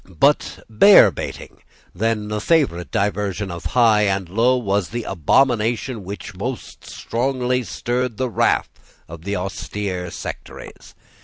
But 0.19 0.61
bearbaiting, 0.67 1.61
then 1.93 2.31
a 2.31 2.39
favourite 2.39 2.89
diversion 2.89 3.51
of 3.51 3.65
high 3.77 4.07
and 4.07 4.27
low, 4.27 4.57
was 4.57 4.89
the 4.89 5.03
abomination 5.03 6.03
which 6.03 6.33
most 6.33 6.83
strongly 6.89 7.61
stirred 7.61 8.17
the 8.17 8.27
wrath 8.31 9.03
of 9.07 9.25
the 9.25 9.35
austere 9.35 10.09
sectaries. 10.09 10.95